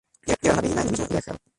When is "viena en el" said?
0.63-0.91